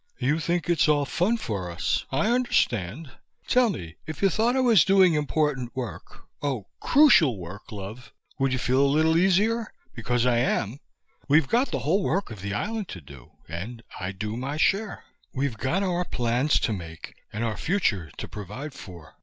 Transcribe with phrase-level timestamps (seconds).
[0.17, 2.05] "You think it's all fun for us.
[2.11, 3.11] I understand.
[3.47, 8.51] Tell me, if you thought I was doing important work oh, crucial work, love would
[8.51, 9.71] you feel a little easier?
[9.93, 10.79] Because I am.
[11.27, 15.03] We've got the whole work of the island to do, and I do my share.
[15.35, 19.13] We've got our plans to make and our future to provide for.